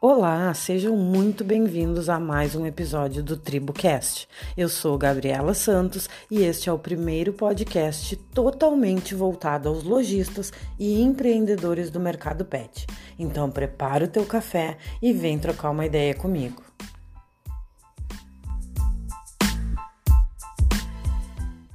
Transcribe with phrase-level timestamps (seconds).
[0.00, 4.28] Olá, sejam muito bem-vindos a mais um episódio do TribuCast.
[4.56, 11.02] Eu sou Gabriela Santos e este é o primeiro podcast totalmente voltado aos lojistas e
[11.02, 12.86] empreendedores do mercado pet.
[13.18, 16.67] Então prepara o teu café e vem trocar uma ideia comigo.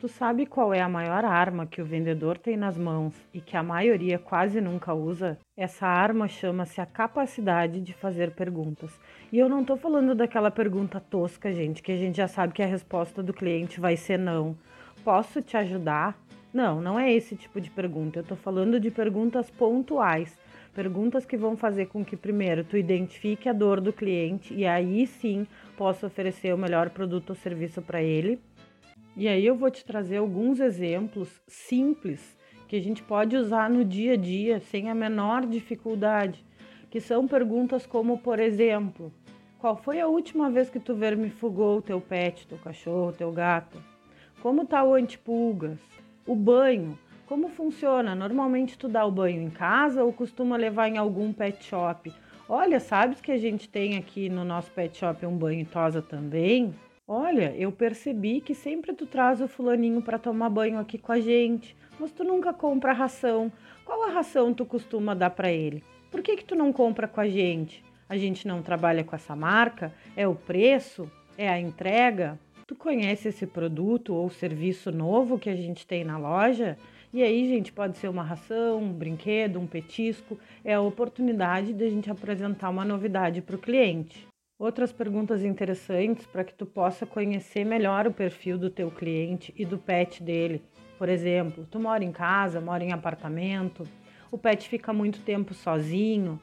[0.00, 3.56] Tu sabe qual é a maior arma que o vendedor tem nas mãos e que
[3.56, 5.36] a maioria quase nunca usa?
[5.56, 8.92] Essa arma chama-se a capacidade de fazer perguntas.
[9.32, 12.62] E eu não tô falando daquela pergunta tosca, gente, que a gente já sabe que
[12.62, 14.56] a resposta do cliente vai ser não.
[15.02, 16.16] Posso te ajudar?
[16.54, 18.20] Não, não é esse tipo de pergunta.
[18.20, 20.38] Eu tô falando de perguntas pontuais.
[20.72, 25.08] Perguntas que vão fazer com que, primeiro, tu identifique a dor do cliente e aí
[25.08, 25.44] sim
[25.76, 28.38] possa oferecer o melhor produto ou serviço para ele.
[29.20, 33.84] E aí eu vou te trazer alguns exemplos simples que a gente pode usar no
[33.84, 36.46] dia a dia sem a menor dificuldade,
[36.88, 39.12] que são perguntas como, por exemplo,
[39.58, 43.82] qual foi a última vez que tu vermifugou o teu pet, teu cachorro, teu gato?
[44.40, 45.80] Como tá o antipulgas?
[46.24, 48.14] O banho, como funciona?
[48.14, 52.14] Normalmente tu dá o banho em casa ou costuma levar em algum pet shop?
[52.48, 56.72] Olha, sabes que a gente tem aqui no nosso pet shop um banho tosa também?
[57.10, 61.18] Olha, eu percebi que sempre tu traz o fulaninho para tomar banho aqui com a
[61.18, 63.50] gente, mas tu nunca compra ração.
[63.82, 65.82] Qual a ração tu costuma dar para ele?
[66.10, 67.82] Por que que tu não compra com a gente?
[68.06, 69.90] A gente não trabalha com essa marca?
[70.14, 71.10] É o preço?
[71.38, 72.38] É a entrega?
[72.66, 76.76] Tu conhece esse produto ou serviço novo que a gente tem na loja?
[77.10, 80.38] E aí, gente, pode ser uma ração, um brinquedo, um petisco.
[80.62, 84.28] É a oportunidade de a gente apresentar uma novidade para o cliente.
[84.58, 89.64] Outras perguntas interessantes para que tu possa conhecer melhor o perfil do teu cliente e
[89.64, 90.60] do pet dele.
[90.98, 93.86] Por exemplo, tu mora em casa, mora em apartamento,
[94.32, 96.40] o pet fica muito tempo sozinho.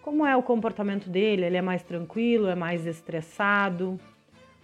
[0.00, 1.44] Como é o comportamento dele?
[1.44, 4.00] Ele é mais tranquilo, é mais estressado?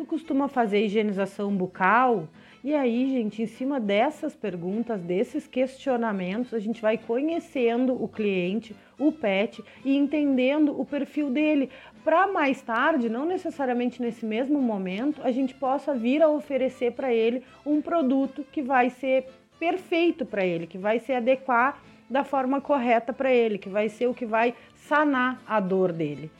[0.00, 2.26] Tu costuma fazer higienização bucal?
[2.64, 8.74] E aí, gente, em cima dessas perguntas, desses questionamentos, a gente vai conhecendo o cliente,
[8.98, 11.68] o pet e entendendo o perfil dele,
[12.02, 17.12] para mais tarde, não necessariamente nesse mesmo momento, a gente possa vir a oferecer para
[17.12, 19.26] ele um produto que vai ser
[19.58, 24.06] perfeito para ele, que vai se adequar da forma correta para ele, que vai ser
[24.06, 26.30] o que vai sanar a dor dele.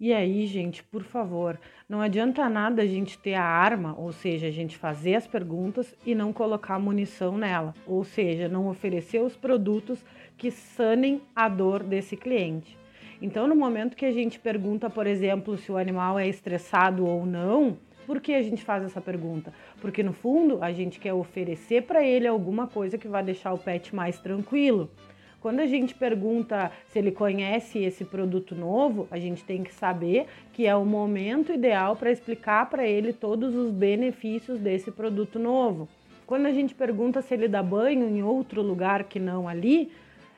[0.00, 4.46] E aí, gente, por favor, não adianta nada a gente ter a arma, ou seja,
[4.46, 9.34] a gente fazer as perguntas e não colocar munição nela, ou seja, não oferecer os
[9.34, 10.04] produtos
[10.36, 12.78] que sanem a dor desse cliente.
[13.20, 17.26] Então, no momento que a gente pergunta, por exemplo, se o animal é estressado ou
[17.26, 17.76] não,
[18.06, 19.52] por que a gente faz essa pergunta?
[19.80, 23.58] Porque no fundo a gente quer oferecer para ele alguma coisa que vai deixar o
[23.58, 24.88] pet mais tranquilo.
[25.40, 30.26] Quando a gente pergunta se ele conhece esse produto novo, a gente tem que saber
[30.52, 35.88] que é o momento ideal para explicar para ele todos os benefícios desse produto novo.
[36.26, 39.92] Quando a gente pergunta se ele dá banho em outro lugar que não ali,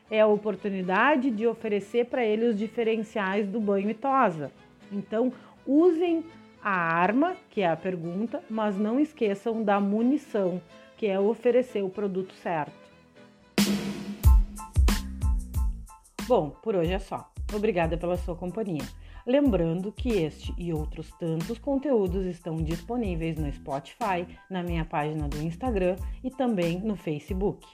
[0.09, 4.51] é a oportunidade de oferecer para ele os diferenciais do banho e tosa.
[4.91, 5.33] Então,
[5.65, 6.23] usem
[6.63, 10.61] a arma, que é a pergunta, mas não esqueçam da munição,
[10.95, 12.90] que é oferecer o produto certo.
[16.31, 17.29] Bom, por hoje é só.
[17.53, 18.87] Obrigada pela sua companhia.
[19.27, 25.41] Lembrando que este e outros tantos conteúdos estão disponíveis no Spotify, na minha página do
[25.41, 27.67] Instagram e também no Facebook.